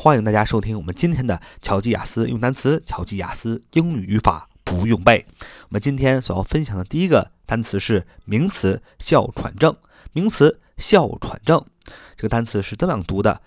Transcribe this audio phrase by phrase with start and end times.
[0.00, 5.26] 欢迎大家收听我们今天的巧记雅思用单词、巧记雅思英语语法不用背。
[5.62, 9.76] 我们今天所要分享的第一个单词是名词哮喘症。
[10.12, 11.66] 名词哮喘症，
[12.14, 13.42] 这个单词是这样读的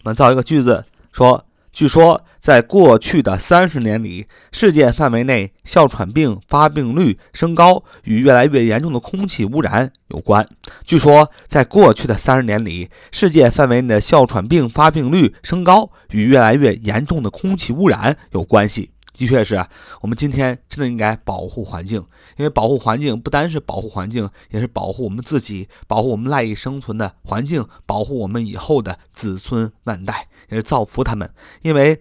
[0.00, 1.46] 我们造一个句子，说。
[1.74, 10.48] 据说，在过去的三十年里，世界范围内哮喘病发病率升高与越来越严重的空气污染有关。
[10.84, 18.92] 据说，在过去的三十年里，世界范围内的哮喘病发病率升高与越来越严重的空气污染有关系。
[19.14, 19.64] 的确是
[20.02, 22.04] 我们今天真的应该保护环境，
[22.36, 31.32] 因为保护环境不单是保护环境，也是保护我们自己，保护我们赖以生存的环境，保护我们以后的子孙万代，也是造福他们。
[31.62, 31.98] 因为，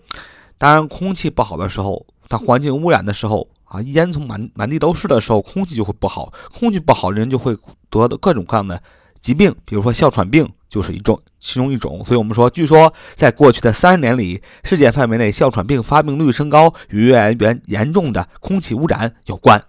[0.57, 7.55] 当然空气不好的时候，它环境污染的时候啊，烟囱满满地都是的时候，空气就会不好，空气不好，人就会
[7.89, 8.81] 得的各种各样的
[9.21, 10.51] 疾病，比如说哮喘病。
[10.73, 19.61] 就是一种其中一种，所以我们说，据说在过去的三十年里，世界范围内哮喘病发病率升高与越来越严重的空气污染有关。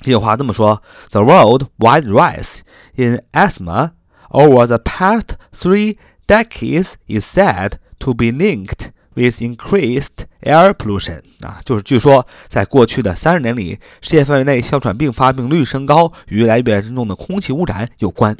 [0.00, 2.60] 这句话这么说：The worldwide rise
[2.94, 3.90] in asthma
[4.30, 5.96] over the past three
[6.28, 11.20] decades is said to be linked with increased air pollution。
[11.40, 18.36] 啊，就是据说在过去的三十年里，世界范围内哮喘病发病率升高与来越严重的空气污染有关。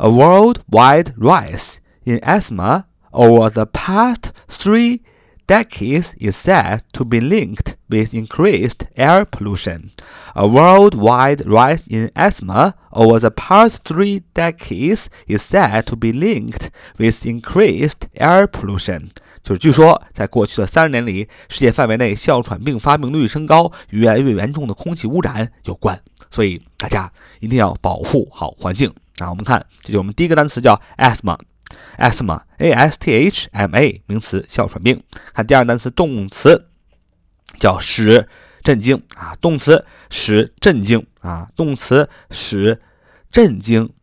[0.00, 5.00] A worldwide rise in asthma over the past three
[5.46, 9.90] decades is said to be linked with increased air pollution.
[10.34, 16.70] A worldwide rise in asthma over the past three decades is said to be linked
[16.98, 19.08] with increased air pollution.
[19.42, 25.98] 就是据说，在过去的三十年里，世界范围内哮喘病发病率升高与越来越严重的空气污染有关。
[26.28, 28.92] 所以大家一定要保护好环境。
[29.21, 34.99] 那，我们看，这就我们第一个单词叫 asthma，asthma，a s t h m a，名词，哮喘病。
[35.31, 36.69] 看第二个单词，动词
[37.59, 38.27] 叫使
[38.63, 42.81] 震惊啊，动词使震惊啊，动词使
[43.31, 43.93] 震惊，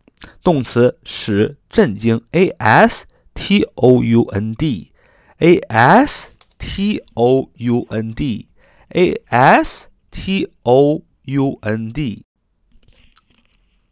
[0.44, 3.04] 动词使震惊，a s
[3.34, 11.58] t o u n d，a s t o u n d，a s t o u
[11.62, 12.27] n d。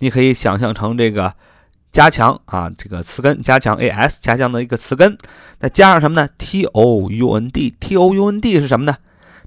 [0.00, 1.34] 你可以想象成这个
[1.90, 5.16] 加强啊，这个词根加强 a s 加强的一个词根，
[5.58, 8.96] 再加上什么呢？t o u n d，t o u n d 是什么呢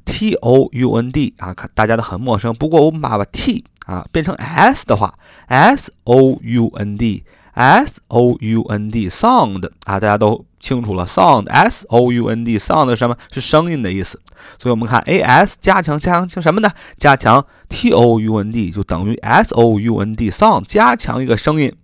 [0.06, 2.52] ？t o u n d 啊，看大家都很陌生。
[2.52, 5.14] 不过我们把把 t 啊变成 s 的话
[5.48, 10.44] ，s o u n d，s o u n d，sound 啊，大家都。
[10.64, 13.18] 清楚了，sound s o u n d sound 什么？
[13.34, 14.22] 是声音的意思。
[14.58, 16.72] 所以我们看 a s 加强加强什么呢？
[16.96, 21.76] 加强 t o u n d 就等于 s o u n d sound 加强一个声音。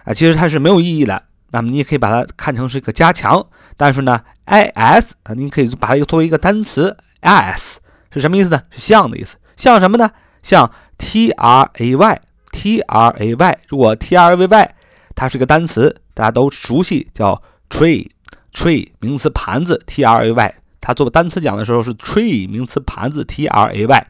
[0.04, 1.24] 啊，其实它是没有意义的。
[1.50, 3.44] 那么你也可以把它看成是一个加强，
[3.76, 7.80] 但是呢，i s 啊，你可以把它作为一个单词，s
[8.12, 8.62] 是什么意思呢？
[8.70, 10.10] 是像的意思，像什么呢？
[10.42, 14.74] 像 t r a y，t r a y，如果 t r a y
[15.14, 18.08] 它是个单词，大家都熟悉，叫 tree
[18.52, 24.06] tree 名词盘子，t r a y，它做单词讲的时候是 tree 名词盘子，t r a y，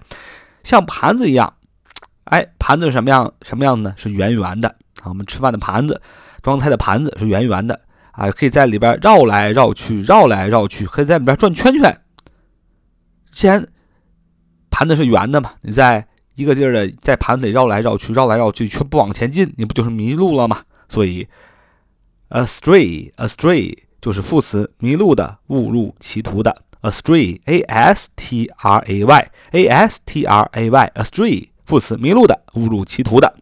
[0.63, 1.55] 像盘子一样。
[2.25, 3.33] 哎，盘子是什么样？
[3.43, 3.95] 什么样子呢？
[3.97, 4.69] 是圆圆的
[5.03, 5.07] 啊。
[5.07, 6.01] 我们吃饭的盘子，
[6.41, 7.81] 装菜的盘子是圆圆的
[8.13, 12.01] 啊，可以在里边绕来绕去，绕来绕去，可以在里边转圈圈。
[13.31, 13.67] 既然
[14.71, 16.07] 盘子是圆的嘛，你在
[16.37, 20.63] 一个地儿的在盘子里绕来绕去，绕来绕去却不往前进，你不就是迷路了吗？
[20.89, 21.27] 所以
[22.31, 26.63] ，astray，astray 就是副词，迷路的，误入歧途的。
[26.83, 31.49] astray，a s t r a y，a s t r a y，astray。
[31.65, 33.33] 副词迷路的，误入歧途的。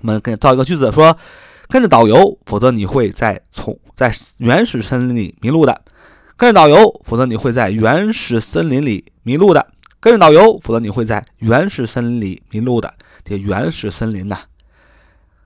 [0.00, 1.18] 我们跟造一个句子，说
[1.66, 5.82] 跟着导游，否则你会在从在原始森林里迷路的。
[6.36, 9.66] 跟着导游，否则你会在原始森林里迷路的。
[9.98, 12.94] 跟着导游，否则你会在原始森林里迷路的。
[13.24, 14.38] 这原始森林呐，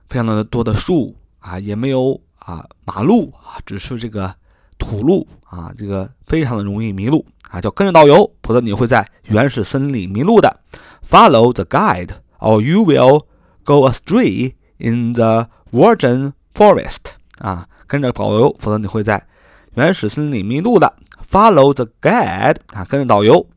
[0.07, 4.33] 非常的多的树啊，也没有啊马路啊，只是这个
[4.77, 10.59] 土路啊，这个非常的容易迷路啊，叫跟着导游，否则你会在原始森林里迷路的。
[11.07, 12.09] Follow the guide,
[12.39, 13.23] or you will
[13.63, 17.15] go astray in the virgin forest.
[17.39, 19.27] 啊，跟着导游，否则你会在
[19.73, 20.93] 原始森林里迷路的。
[21.29, 22.57] Follow the guide.
[22.73, 23.47] 啊，跟着导游。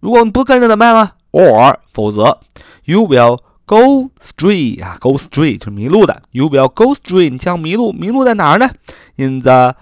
[0.00, 2.40] 如果你不跟着怎么办呢？Or 否则
[2.84, 3.38] ，you will
[3.69, 4.83] go astray.
[4.83, 6.21] 啊，go astray 就是迷路的。
[6.31, 7.29] You will go astray.
[7.29, 8.69] 你将迷路，迷路在哪儿呢？
[9.15, 9.75] In the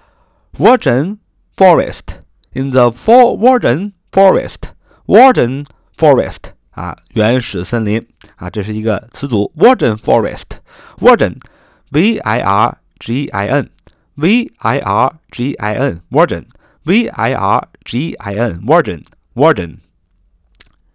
[0.58, 1.18] virgin
[1.56, 2.18] forest.
[2.52, 4.72] In the for virgin forest.
[5.06, 5.66] Virgin
[5.96, 6.52] forest.
[6.70, 8.04] 啊，原始森林
[8.34, 18.34] 啊，这是一个词组，virgin forest，virgin，v i r g i n，v i r g i n，virgin，v i r g i
[18.34, 19.76] n，virgin，virgin，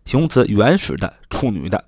[0.03, 1.85] 形容词，原始的，处女的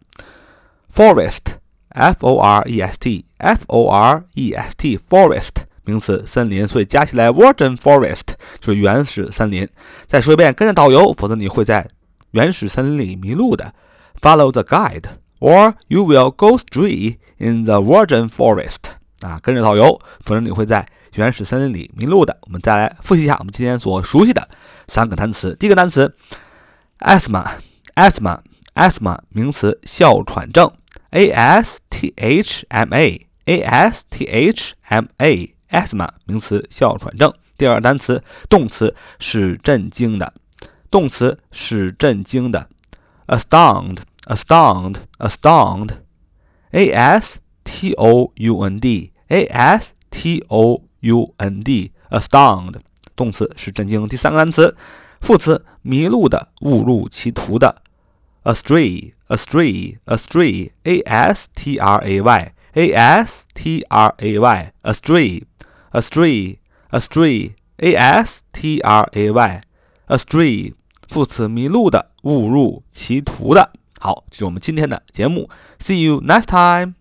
[0.93, 5.51] ，forest，f o r e s t，f o r e s t，forest，
[5.85, 9.69] 名词，森林，所以加起来，virgin forest 就是原始森林。
[10.07, 11.89] 再说一遍，跟着导游，否则你会在
[12.33, 13.73] 原始森林里迷路的。
[14.21, 15.05] Follow the guide,
[15.41, 18.93] or you will go stray in the virgin forest.
[19.21, 22.37] 啊，跟着导游，否则你会在原始森林里迷路的。
[22.43, 24.49] 我们再来复习一下我们今天所熟悉的
[24.89, 25.55] 三个单词。
[25.57, 26.15] 第一个单词
[27.01, 27.47] ，asma,
[27.95, 28.39] asma
[28.77, 30.71] asthma 名词，哮喘症
[31.11, 37.33] ，a s t h m a，a s t h m a，asthma，名词，哮喘症。
[37.57, 40.35] 第二单词，动词，是震惊的，
[40.91, 42.69] 动词，是震惊的。
[43.27, 45.91] astound, astound, astound,
[46.71, 52.75] a s t o u n d, a s t o u n d, astound，
[53.17, 54.07] 动词是震惊。
[54.07, 54.77] 第三个单词，
[55.21, 57.83] 副词迷路的、误入歧途的
[58.46, 64.74] ，astray, astray, astray, a s t r a y, a s t r a y,
[64.84, 65.44] astray,
[65.92, 66.58] astray,
[66.92, 69.62] astray, a s t r a y,
[70.08, 70.74] astray。
[71.10, 73.74] 副词迷路的，误入歧途的。
[74.00, 75.50] 好，这是我们今天的节目。
[75.78, 76.95] See you next time.